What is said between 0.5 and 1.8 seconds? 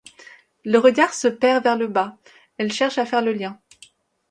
Le regard se perd vers